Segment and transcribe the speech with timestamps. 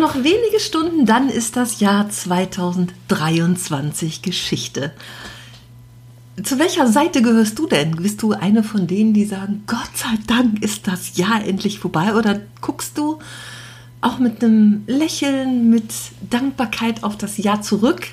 [0.00, 4.90] Noch wenige Stunden, dann ist das Jahr 2023 Geschichte.
[6.42, 7.96] Zu welcher Seite gehörst du denn?
[7.96, 12.14] Bist du eine von denen, die sagen, Gott sei Dank ist das Jahr endlich vorbei?
[12.14, 13.18] Oder guckst du
[14.00, 15.92] auch mit einem Lächeln, mit
[16.30, 18.06] Dankbarkeit auf das Jahr zurück?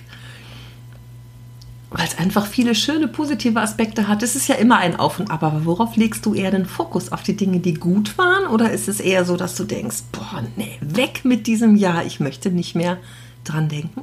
[1.97, 4.21] Weil es einfach viele schöne positive Aspekte hat.
[4.21, 7.11] Es ist ja immer ein Auf und Ab, aber worauf legst du eher den Fokus?
[7.11, 8.45] Auf die Dinge, die gut waren?
[8.45, 12.19] Oder ist es eher so, dass du denkst, boah, nee, weg mit diesem Jahr, ich
[12.19, 12.99] möchte nicht mehr
[13.43, 14.01] dran denken?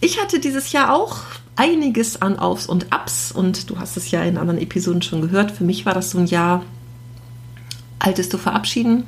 [0.00, 1.18] Ich hatte dieses Jahr auch
[1.54, 5.50] einiges an Aufs und Abs und du hast es ja in anderen Episoden schon gehört.
[5.50, 6.64] Für mich war das so ein Jahr,
[7.98, 9.04] Altes zu verabschieden,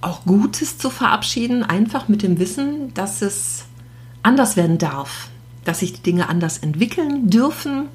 [0.00, 3.64] auch Gutes zu verabschieden, einfach mit dem Wissen, dass es
[4.22, 5.28] anders werden darf
[5.66, 7.88] dass sich die Dinge anders entwickeln dürfen,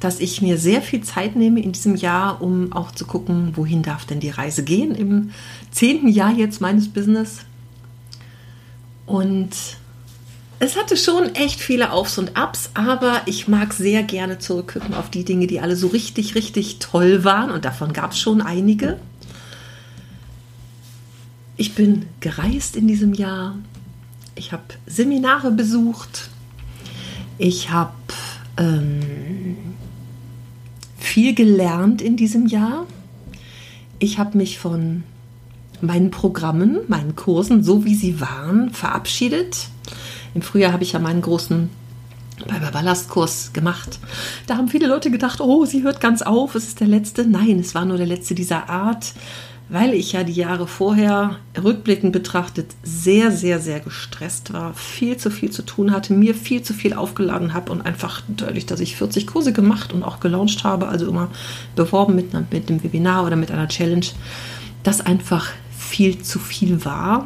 [0.00, 3.82] dass ich mir sehr viel Zeit nehme in diesem Jahr, um auch zu gucken, wohin
[3.82, 5.30] darf denn die Reise gehen im
[5.70, 7.40] zehnten Jahr jetzt meines Business.
[9.06, 9.50] Und
[10.58, 15.10] es hatte schon echt viele Aufs und Abs, aber ich mag sehr gerne zurückgucken auf
[15.10, 17.50] die Dinge, die alle so richtig, richtig toll waren.
[17.50, 18.98] Und davon gab es schon einige.
[21.56, 23.56] Ich bin gereist in diesem Jahr.
[24.34, 26.30] Ich habe Seminare besucht.
[27.42, 27.90] Ich habe
[28.56, 29.56] ähm,
[30.96, 32.86] viel gelernt in diesem Jahr.
[33.98, 35.02] Ich habe mich von
[35.80, 39.70] meinen Programmen, meinen Kursen, so wie sie waren, verabschiedet.
[40.36, 41.68] Im Frühjahr habe ich ja meinen großen
[42.72, 43.98] Ballastkurs gemacht.
[44.46, 47.26] Da haben viele Leute gedacht, oh, sie hört ganz auf, es ist der letzte.
[47.26, 49.14] Nein, es war nur der letzte dieser Art
[49.72, 55.30] weil ich ja die Jahre vorher rückblickend betrachtet sehr, sehr, sehr gestresst war, viel zu
[55.30, 58.96] viel zu tun hatte, mir viel zu viel aufgeladen habe und einfach dadurch, dass ich
[58.96, 61.30] 40 Kurse gemacht und auch gelauncht habe, also immer
[61.74, 64.04] beworben mit, mit dem Webinar oder mit einer Challenge,
[64.82, 67.24] das einfach viel zu viel war,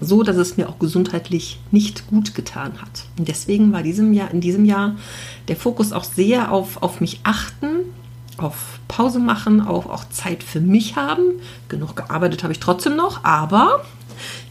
[0.00, 3.04] so dass es mir auch gesundheitlich nicht gut getan hat.
[3.16, 4.96] Und deswegen war diesem Jahr, in diesem Jahr
[5.46, 7.84] der Fokus auch sehr auf, auf mich achten,
[8.38, 11.22] auf Pause machen, auch, auch Zeit für mich haben.
[11.68, 13.84] Genug gearbeitet habe ich trotzdem noch, aber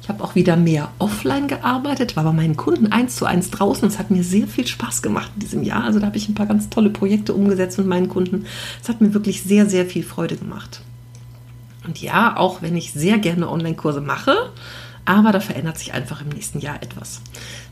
[0.01, 3.87] ich habe auch wieder mehr offline gearbeitet, war bei meinen Kunden eins zu eins draußen.
[3.87, 5.83] Es hat mir sehr viel Spaß gemacht in diesem Jahr.
[5.83, 8.45] Also da habe ich ein paar ganz tolle Projekte umgesetzt mit meinen Kunden.
[8.81, 10.81] Es hat mir wirklich sehr, sehr viel Freude gemacht.
[11.85, 14.35] Und ja, auch wenn ich sehr gerne Online-Kurse mache,
[15.05, 17.21] aber da verändert sich einfach im nächsten Jahr etwas.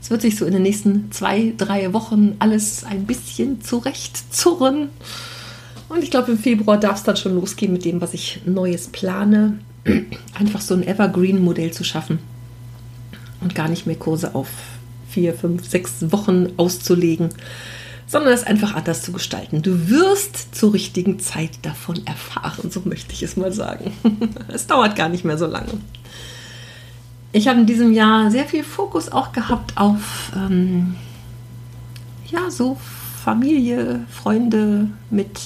[0.01, 4.89] Es wird sich so in den nächsten zwei, drei Wochen alles ein bisschen zurechtzurren.
[5.91, 8.87] Und ich glaube, im Februar darf es dann schon losgehen mit dem, was ich Neues
[8.87, 9.59] plane.
[10.39, 12.19] Einfach so ein Evergreen-Modell zu schaffen
[13.41, 14.47] und gar nicht mehr Kurse auf
[15.09, 17.29] vier, fünf, sechs Wochen auszulegen,
[18.07, 19.61] sondern es einfach anders zu gestalten.
[19.61, 23.91] Du wirst zur richtigen Zeit davon erfahren, so möchte ich es mal sagen.
[24.47, 25.73] es dauert gar nicht mehr so lange.
[27.33, 30.95] Ich habe in diesem Jahr sehr viel Fokus auch gehabt auf ähm,
[32.29, 32.77] ja so
[33.25, 35.39] Familie, Freunde mit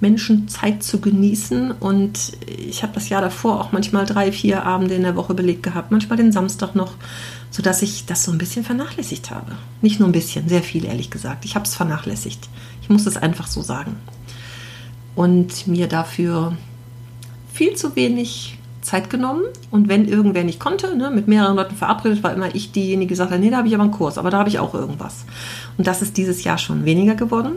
[0.00, 1.72] Menschen Zeit zu genießen.
[1.72, 5.62] Und ich habe das Jahr davor auch manchmal drei, vier Abende in der Woche belegt
[5.62, 6.94] gehabt, manchmal den Samstag noch,
[7.50, 9.52] sodass ich das so ein bisschen vernachlässigt habe.
[9.82, 11.44] Nicht nur ein bisschen, sehr viel ehrlich gesagt.
[11.44, 12.48] Ich habe es vernachlässigt.
[12.82, 13.96] Ich muss es einfach so sagen.
[15.14, 16.56] Und mir dafür
[17.52, 19.42] viel zu wenig Zeit genommen.
[19.70, 23.20] Und wenn irgendwer nicht konnte, ne, mit mehreren Leuten verabredet, war immer ich diejenige, die
[23.20, 25.24] hat, nee, da habe ich aber einen Kurs, aber da habe ich auch irgendwas.
[25.76, 27.54] Und das ist dieses Jahr schon weniger geworden.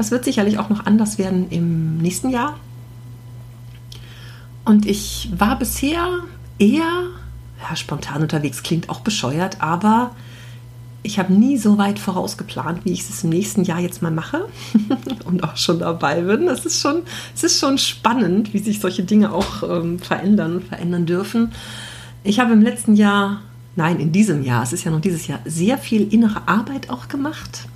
[0.00, 2.58] Das wird sicherlich auch noch anders werden im nächsten Jahr.
[4.64, 6.20] Und ich war bisher
[6.58, 7.02] eher
[7.60, 10.12] ja, spontan unterwegs, klingt auch bescheuert, aber
[11.02, 14.48] ich habe nie so weit vorausgeplant, wie ich es im nächsten Jahr jetzt mal mache
[15.26, 16.48] und auch schon dabei bin.
[16.48, 17.02] Es ist schon,
[17.34, 21.52] ist schon spannend, wie sich solche Dinge auch ähm, verändern, verändern dürfen.
[22.24, 23.42] Ich habe im letzten Jahr,
[23.76, 27.08] nein, in diesem Jahr, es ist ja noch dieses Jahr, sehr viel innere Arbeit auch
[27.08, 27.68] gemacht.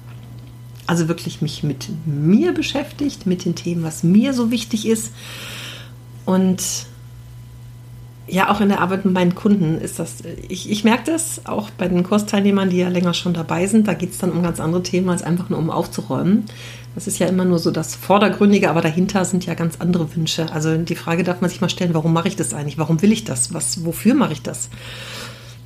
[0.87, 5.13] Also wirklich mich mit mir beschäftigt, mit den Themen, was mir so wichtig ist.
[6.25, 6.63] Und
[8.27, 11.71] ja, auch in der Arbeit mit meinen Kunden ist das, ich, ich merke das auch
[11.71, 13.87] bei den Kursteilnehmern, die ja länger schon dabei sind.
[13.87, 16.45] Da geht es dann um ganz andere Themen, als einfach nur um aufzuräumen.
[16.95, 20.51] Das ist ja immer nur so das Vordergründige, aber dahinter sind ja ganz andere Wünsche.
[20.53, 22.79] Also die Frage darf man sich mal stellen, warum mache ich das eigentlich?
[22.79, 23.53] Warum will ich das?
[23.53, 24.69] Was, wofür mache ich das?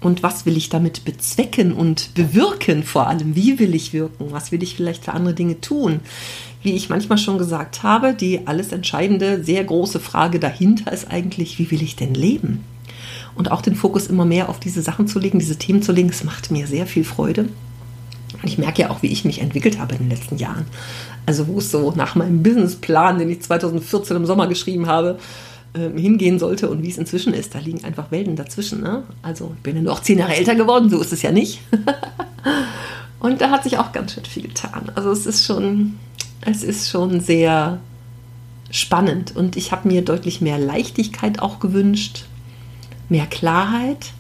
[0.01, 3.35] Und was will ich damit bezwecken und bewirken vor allem?
[3.35, 4.27] Wie will ich wirken?
[4.31, 6.01] Was will ich vielleicht für andere Dinge tun?
[6.63, 11.59] Wie ich manchmal schon gesagt habe, die alles entscheidende, sehr große Frage dahinter ist eigentlich,
[11.59, 12.65] wie will ich denn leben?
[13.35, 16.09] Und auch den Fokus immer mehr auf diese Sachen zu legen, diese Themen zu legen,
[16.09, 17.49] das macht mir sehr viel Freude.
[18.35, 20.67] Und ich merke ja auch, wie ich mich entwickelt habe in den letzten Jahren.
[21.27, 25.19] Also wo es so nach meinem Businessplan, den ich 2014 im Sommer geschrieben habe,
[25.75, 27.55] äh, hingehen sollte und wie es inzwischen ist.
[27.55, 28.81] Da liegen einfach Welten dazwischen.
[28.81, 29.03] Ne?
[29.23, 31.61] Also ich bin ja nur auch zehn Jahre älter geworden, so ist es ja nicht.
[33.21, 34.91] und da hat sich auch ganz schön viel getan.
[34.95, 35.99] Also es ist schon,
[36.41, 37.81] es ist schon sehr
[38.71, 42.25] spannend und ich habe mir deutlich mehr Leichtigkeit auch gewünscht,
[43.09, 44.13] mehr Klarheit.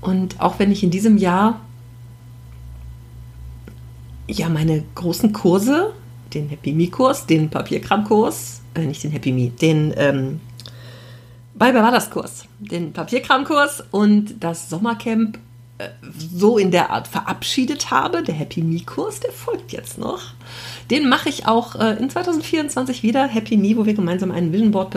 [0.00, 1.60] Und auch wenn ich in diesem Jahr
[4.28, 5.92] ja meine großen Kurse,
[6.34, 10.40] den Happy Me-Kurs, den Papierkram-Kurs, äh, nicht den Happy Me, den ähm,
[11.58, 11.72] bei
[12.10, 15.38] Kurs, den Papierkramkurs und das Sommercamp
[15.78, 15.88] äh,
[16.34, 18.22] so in der Art verabschiedet habe.
[18.22, 20.20] Der Happy Me Kurs, der folgt jetzt noch.
[20.90, 23.26] Den mache ich auch äh, in 2024 wieder.
[23.26, 24.96] Happy Me, wo wir gemeinsam ein Vision Board,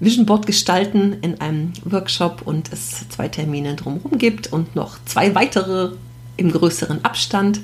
[0.00, 5.34] Vision Board gestalten in einem Workshop und es zwei Termine drumherum gibt und noch zwei
[5.34, 5.92] weitere
[6.36, 7.60] im größeren Abstand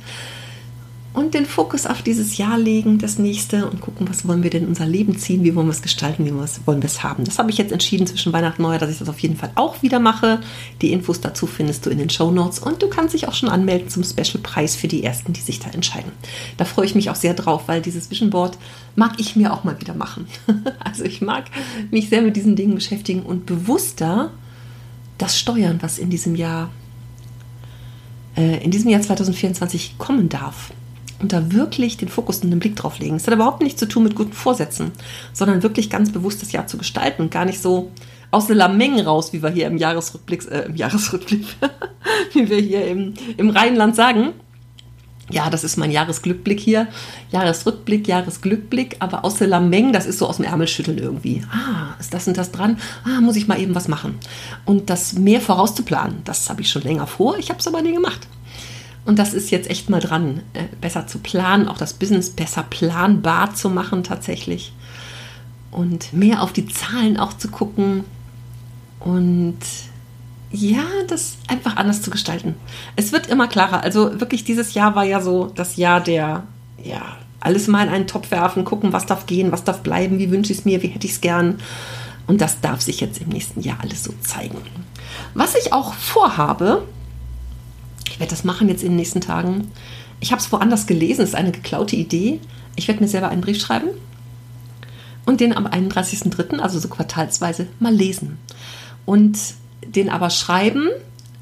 [1.13, 4.63] und den Fokus auf dieses Jahr legen, das nächste und gucken, was wollen wir denn
[4.63, 7.25] in unser Leben ziehen, wie wollen wir es gestalten, wie wollen wir es haben.
[7.25, 9.51] Das habe ich jetzt entschieden zwischen Weihnachten und Neujahr, dass ich das auf jeden Fall
[9.57, 10.41] auch wieder mache.
[10.83, 13.49] Die Infos dazu findest du in den Show Notes und du kannst dich auch schon
[13.49, 16.13] anmelden zum Special Preis für die ersten, die sich da entscheiden.
[16.59, 18.57] Da freue ich mich auch sehr drauf, weil dieses Vision Board
[18.95, 20.29] mag ich mir auch mal wieder machen.
[20.79, 21.47] also ich mag
[21.91, 24.31] mich sehr mit diesen Dingen beschäftigen und bewusster
[25.19, 26.71] das steuern, was in diesem Jahr
[28.37, 30.71] äh, in diesem Jahr 2024 kommen darf
[31.21, 33.17] und da wirklich den Fokus und den Blick drauf legen.
[33.17, 34.93] Es hat überhaupt nichts zu tun mit guten Vorsätzen,
[35.33, 37.91] sondern wirklich ganz bewusst das Jahr zu gestalten und gar nicht so
[38.31, 41.45] aus der Lameng raus, wie wir hier im Jahresrückblick, äh, im Jahresrückblick,
[42.33, 44.33] wie wir hier im, im Rheinland sagen.
[45.31, 46.89] Ja, das ist mein Jahresglückblick hier.
[47.31, 51.45] Jahresrückblick, Jahresglückblick, aber aus der Lameng, das ist so aus dem Ärmelschütteln irgendwie.
[51.53, 52.79] Ah, ist das und das dran?
[53.05, 54.19] Ah, muss ich mal eben was machen.
[54.65, 57.39] Und das mehr vorauszuplanen, das habe ich schon länger vor.
[57.39, 58.27] Ich habe es aber nie gemacht.
[59.05, 62.65] Und das ist jetzt echt mal dran, äh, besser zu planen, auch das Business besser
[62.69, 64.73] planbar zu machen tatsächlich.
[65.71, 68.05] Und mehr auf die Zahlen auch zu gucken.
[68.99, 69.59] Und
[70.53, 72.57] ja, das einfach anders zu gestalten.
[72.97, 73.83] Es wird immer klarer.
[73.83, 76.43] Also wirklich, dieses Jahr war ja so das Jahr der,
[76.83, 80.31] ja, alles mal in einen Topf werfen, gucken, was darf gehen, was darf bleiben, wie
[80.31, 81.59] wünsche ich es mir, wie hätte ich es gern.
[82.27, 84.59] Und das darf sich jetzt im nächsten Jahr alles so zeigen.
[85.35, 86.83] Was ich auch vorhabe,
[88.21, 89.71] werde das machen jetzt in den nächsten Tagen.
[90.21, 92.41] Ich habe es woanders gelesen, es ist eine geklaute Idee.
[92.77, 93.89] Ich werde mir selber einen Brief schreiben
[95.27, 98.39] und den am 31.03., also so quartalsweise, mal lesen.
[99.07, 99.39] Und
[99.87, 100.89] den aber schreiben,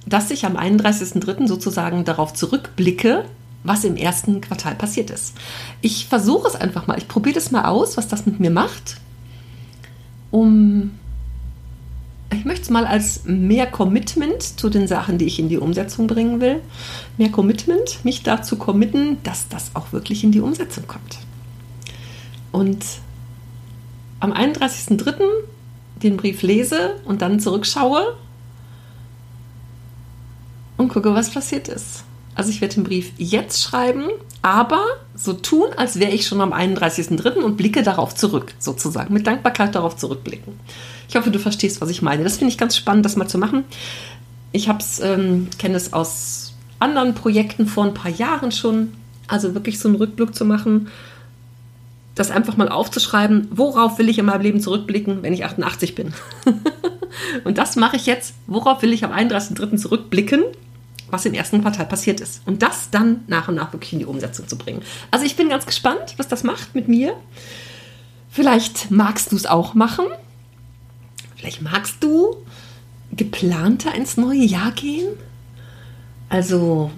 [0.07, 1.47] dass ich am 31.03.
[1.47, 3.25] sozusagen darauf zurückblicke,
[3.65, 5.35] was im ersten Quartal passiert ist.
[5.81, 8.97] Ich versuche es einfach mal, ich probiere das mal aus, was das mit mir macht,
[10.31, 10.93] um
[12.33, 16.07] ich möchte es mal als mehr Commitment zu den Sachen, die ich in die Umsetzung
[16.07, 16.61] bringen will,
[17.17, 21.19] mehr Commitment, mich dazu committen, dass das auch wirklich in die Umsetzung kommt.
[22.53, 22.85] Und
[24.21, 25.23] am 31.03.
[26.03, 28.17] den Brief lese und dann zurückschaue
[30.77, 32.05] und gucke, was passiert ist.
[32.39, 34.05] Also ich werde den Brief jetzt schreiben,
[34.43, 34.85] aber
[35.17, 37.43] so tun, als wäre ich schon am 31.03.
[37.43, 40.53] und blicke darauf zurück, sozusagen, mit Dankbarkeit darauf zurückblicken.
[41.09, 42.23] Ich hoffe, du verstehst, was ich meine.
[42.23, 43.65] Das finde ich ganz spannend, das mal zu machen.
[44.53, 44.69] Ich
[45.03, 48.93] ähm, kenne es aus anderen Projekten vor ein paar Jahren schon.
[49.27, 50.87] Also wirklich so einen Rückblick zu machen,
[52.15, 56.15] das einfach mal aufzuschreiben, worauf will ich in meinem Leben zurückblicken, wenn ich 88 bin.
[57.43, 59.77] und das mache ich jetzt, worauf will ich am 31.03.
[59.77, 60.45] zurückblicken,
[61.11, 62.43] was im ersten Quartal passiert ist.
[62.47, 64.83] Und das dann nach und nach wirklich in die Umsetzung zu bringen.
[65.11, 67.15] Also ich bin ganz gespannt, was das macht mit mir.
[68.31, 70.07] Vielleicht magst du es auch machen.
[71.37, 72.37] Vielleicht magst du
[73.13, 75.09] geplanter ins neue Jahr gehen?
[76.29, 76.91] Also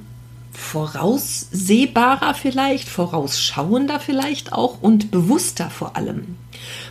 [0.53, 6.37] voraussehbarer vielleicht, vorausschauender vielleicht auch und bewusster vor allem.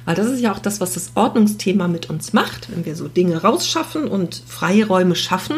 [0.06, 3.08] Weil das ist ja auch das, was das Ordnungsthema mit uns macht, wenn wir so
[3.08, 5.58] Dinge rausschaffen und Freiräume schaffen,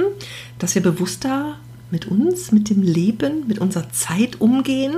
[0.60, 1.55] dass wir bewusster
[1.91, 4.96] mit uns, mit dem Leben, mit unserer Zeit umgehen.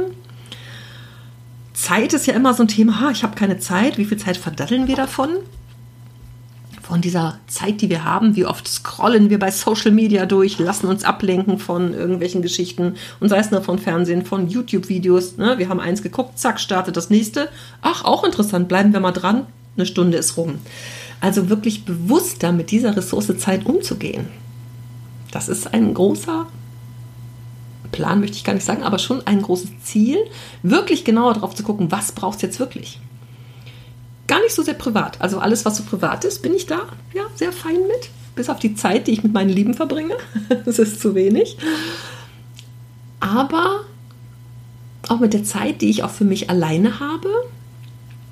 [1.74, 4.38] Zeit ist ja immer so ein Thema, ha, ich habe keine Zeit, wie viel Zeit
[4.38, 5.30] verdatteln wir davon?
[6.94, 10.86] Von dieser Zeit, die wir haben, wie oft scrollen wir bei Social Media durch, lassen
[10.86, 15.38] uns ablenken von irgendwelchen Geschichten und sei es nur von Fernsehen, von YouTube-Videos.
[15.38, 15.58] Ne?
[15.58, 17.50] Wir haben eins geguckt, zack, startet das nächste.
[17.82, 19.48] Ach, auch interessant, bleiben wir mal dran.
[19.76, 20.60] Eine Stunde ist rum.
[21.20, 24.28] Also wirklich bewusster mit dieser Ressource Zeit umzugehen.
[25.32, 26.46] Das ist ein großer
[27.92, 30.20] Plan, möchte ich gar nicht sagen, aber schon ein großes Ziel,
[30.62, 33.00] wirklich genauer darauf zu gucken, was braucht es jetzt wirklich.
[34.27, 35.20] Gar nicht so sehr privat.
[35.20, 36.82] Also alles, was so privat ist, bin ich da
[37.13, 38.10] ja sehr fein mit.
[38.36, 40.15] Bis auf die Zeit, die ich mit meinen Lieben verbringe.
[40.65, 41.58] das ist zu wenig.
[43.20, 43.82] Aber
[45.10, 47.30] auch mit der Zeit, die ich auch für mich alleine habe,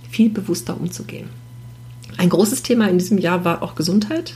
[0.09, 1.29] viel bewusster umzugehen.
[2.17, 4.35] Ein großes Thema in diesem Jahr war auch Gesundheit.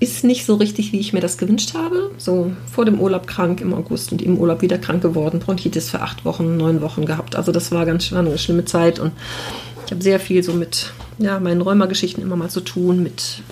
[0.00, 2.12] Ist nicht so richtig, wie ich mir das gewünscht habe.
[2.18, 5.40] So vor dem Urlaub krank im August und im Urlaub wieder krank geworden.
[5.40, 7.34] Bronchitis für acht Wochen, neun Wochen gehabt.
[7.34, 9.12] Also das war ganz war eine schlimme Zeit und
[9.88, 13.42] ich habe sehr viel so mit ja, meinen Rheumageschichten immer mal zu tun, mit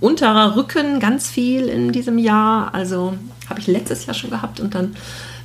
[0.00, 2.74] unterer Rücken ganz viel in diesem Jahr.
[2.74, 3.12] Also
[3.46, 4.96] habe ich letztes Jahr schon gehabt und dann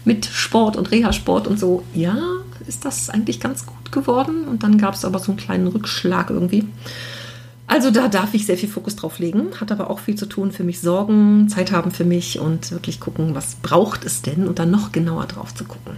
[0.05, 1.83] mit Sport und Reha-Sport und so.
[1.93, 2.17] Ja,
[2.65, 4.45] ist das eigentlich ganz gut geworden.
[4.47, 6.65] Und dann gab es aber so einen kleinen Rückschlag irgendwie.
[7.67, 10.53] Also da darf ich sehr viel Fokus drauf legen, hat aber auch viel zu tun
[10.53, 14.59] für mich sorgen, Zeit haben für mich und wirklich gucken, was braucht es denn und
[14.59, 15.97] dann noch genauer drauf zu gucken.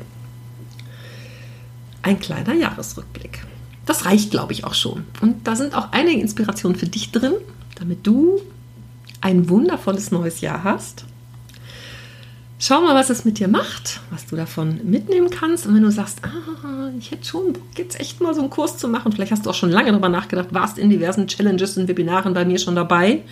[2.01, 3.43] Ein kleiner Jahresrückblick.
[3.85, 5.05] Das reicht, glaube ich, auch schon.
[5.21, 7.33] Und da sind auch einige Inspirationen für dich drin,
[7.75, 8.41] damit du
[9.21, 11.05] ein wundervolles neues Jahr hast.
[12.59, 15.67] Schau mal, was es mit dir macht, was du davon mitnehmen kannst.
[15.67, 18.77] Und wenn du sagst, ah, ich hätte schon Bock, jetzt echt mal so einen Kurs
[18.77, 21.89] zu machen, vielleicht hast du auch schon lange darüber nachgedacht, warst in diversen Challenges und
[21.89, 23.23] Webinaren bei mir schon dabei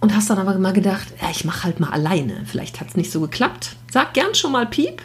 [0.00, 2.44] und hast dann aber mal gedacht, ja, ich mache halt mal alleine.
[2.46, 3.76] Vielleicht hat es nicht so geklappt.
[3.90, 5.02] Sag gern schon mal Piep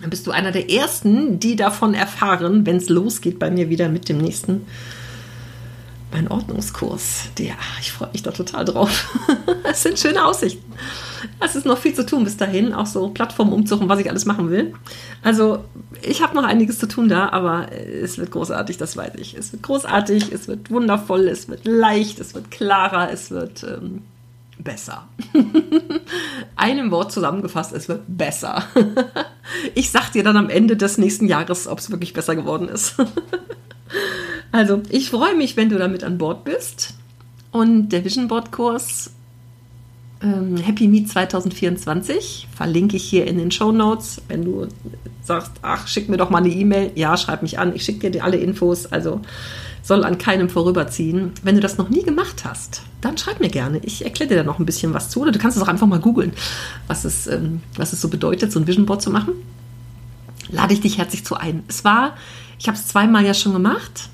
[0.00, 3.88] dann bist du einer der Ersten, die davon erfahren, wenn es losgeht bei mir wieder
[3.88, 4.66] mit dem nächsten
[6.12, 7.30] mein Ordnungskurs.
[7.38, 9.08] Der, ich freue mich da total drauf.
[9.68, 10.72] Es sind schöne Aussichten.
[11.44, 14.24] Es ist noch viel zu tun bis dahin, auch so Plattformen umzuchen, was ich alles
[14.24, 14.74] machen will.
[15.22, 15.64] Also
[16.02, 19.36] ich habe noch einiges zu tun da, aber es wird großartig, das weiß ich.
[19.36, 24.02] Es wird großartig, es wird wundervoll, es wird leicht, es wird klarer, es wird ähm,
[24.58, 25.08] besser.
[26.56, 28.62] Einem Wort zusammengefasst, es wird besser.
[29.74, 32.96] ich sag dir dann am Ende des nächsten Jahres, ob es wirklich besser geworden ist.
[34.52, 36.94] also, ich freue mich, wenn du damit an Bord bist.
[37.52, 39.10] Und der Vision Board Kurs
[40.22, 44.22] ähm, Happy Meet 2024 verlinke ich hier in den Show Notes.
[44.28, 44.66] Wenn du
[45.22, 48.24] sagst, ach, schick mir doch mal eine E-Mail, ja, schreib mich an, ich schicke dir
[48.24, 48.86] alle Infos.
[48.86, 49.20] Also
[49.86, 51.30] soll an keinem vorüberziehen.
[51.44, 53.78] Wenn du das noch nie gemacht hast, dann schreib mir gerne.
[53.84, 55.20] Ich erkläre dir da noch ein bisschen was zu.
[55.20, 56.32] Oder du kannst es auch einfach mal googeln,
[56.88, 59.34] was es, ähm, was es so bedeutet, so ein Vision Board zu machen.
[60.50, 61.62] Lade ich dich herzlich zu ein.
[61.68, 62.16] Es war,
[62.58, 64.08] ich habe es zweimal ja schon gemacht.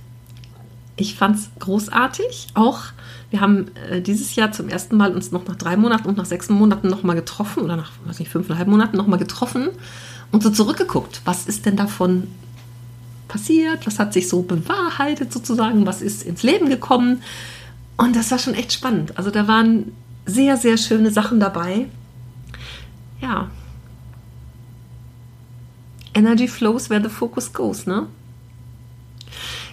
[0.97, 2.49] Ich fand es großartig.
[2.53, 2.81] Auch
[3.31, 6.27] wir haben äh, dieses Jahr zum ersten Mal uns noch nach drei Monaten und nach
[6.27, 9.71] sechs Monaten nochmal getroffen oder nach, weiß nicht, fünfeinhalb Monaten nochmal getroffen
[10.33, 11.23] und so zurückgeguckt.
[11.25, 12.25] Was ist denn davon
[13.33, 13.87] passiert?
[13.87, 15.87] Was hat sich so bewahrheitet sozusagen?
[15.87, 17.23] Was ist ins Leben gekommen?
[17.97, 19.17] Und das war schon echt spannend.
[19.17, 19.93] Also da waren
[20.27, 21.87] sehr, sehr schöne Sachen dabei.
[23.21, 23.51] Ja.
[26.15, 28.07] Energy flows where the focus goes, ne?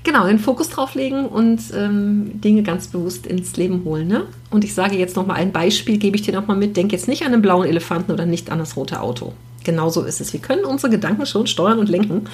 [0.04, 4.08] Genau, den Fokus drauf legen und ähm, Dinge ganz bewusst ins Leben holen.
[4.08, 4.26] Ne?
[4.50, 6.78] Und ich sage jetzt nochmal ein Beispiel, gebe ich dir nochmal mit.
[6.78, 9.34] Denk jetzt nicht an den blauen Elefanten oder nicht an das rote Auto.
[9.64, 10.34] Genauso ist es.
[10.34, 12.28] Wir können unsere Gedanken schon steuern und lenken.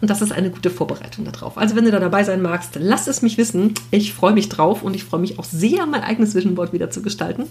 [0.00, 1.56] Und das ist eine gute Vorbereitung darauf.
[1.56, 3.74] Also, wenn du da dabei sein magst, lass es mich wissen.
[3.90, 6.90] Ich freue mich drauf und ich freue mich auch sehr, mein eigenes Vision Board wieder
[6.90, 7.44] zu gestalten.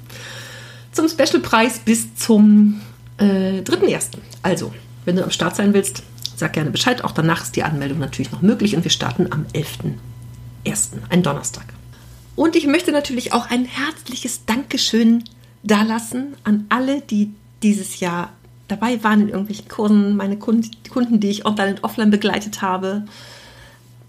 [0.92, 2.82] Zum Special-Preis bis zum
[3.18, 4.10] äh, 3.1.
[4.44, 4.74] Also,
[5.06, 6.04] wenn du am Start sein willst,
[6.36, 7.04] sag gerne Bescheid.
[7.04, 11.66] Auch danach ist die Anmeldung natürlich noch möglich und wir starten am 11.1., ein Donnerstag.
[12.36, 15.24] Und ich möchte natürlich auch ein herzliches Dankeschön
[15.64, 18.32] dalassen an alle, die dieses Jahr
[18.72, 23.06] dabei waren in irgendwelchen Kursen, meine Kunden, die ich online und offline begleitet habe,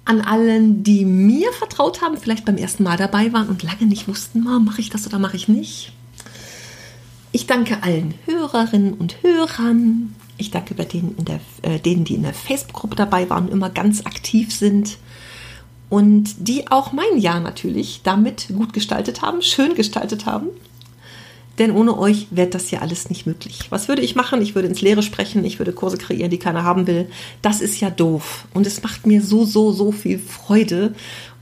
[0.04, 4.08] an allen, die mir vertraut haben, vielleicht beim ersten Mal dabei waren und lange nicht
[4.08, 5.92] wussten, mache ich das oder mache ich nicht.
[7.30, 10.14] Ich danke allen Hörerinnen und Hörern.
[10.36, 14.04] Ich danke bei denen, der, äh, denen die in der Facebook-Gruppe dabei waren immer ganz
[14.04, 14.98] aktiv sind.
[15.88, 20.48] Und die auch mein Jahr natürlich damit gut gestaltet haben, schön gestaltet haben.
[21.58, 23.66] Denn ohne euch wäre das ja alles nicht möglich.
[23.70, 24.40] Was würde ich machen?
[24.40, 27.08] Ich würde ins Leere sprechen, ich würde Kurse kreieren, die keiner haben will.
[27.42, 28.46] Das ist ja doof.
[28.54, 30.94] Und es macht mir so, so, so viel Freude.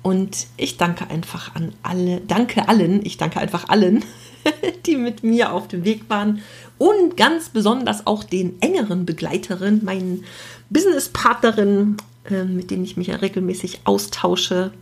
[0.03, 4.05] Und ich danke einfach an alle, danke allen, ich danke einfach allen,
[4.87, 6.43] die mit mir auf dem Weg waren.
[6.79, 10.25] Und ganz besonders auch den engeren Begleiterinnen, meinen
[10.71, 11.99] Businesspartnerinnen,
[12.31, 14.73] äh, mit denen ich mich ja regelmäßig austausche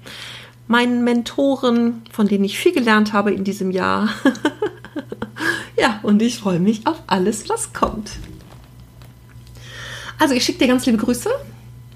[0.68, 4.10] meinen Mentoren, von denen ich viel gelernt habe in diesem Jahr.
[5.78, 8.10] ja, und ich freue mich auf alles, was kommt.
[10.18, 11.30] Also ich schicke dir ganz liebe Grüße,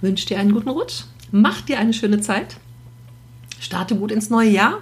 [0.01, 2.57] wünsche dir einen guten Rutsch, mach dir eine schöne Zeit,
[3.59, 4.79] starte gut ins neue Jahr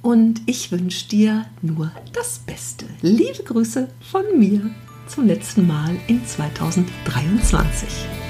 [0.00, 2.86] und ich wünsche dir nur das Beste.
[3.02, 4.70] Liebe Grüße von mir
[5.06, 8.21] zum letzten Mal in 2023.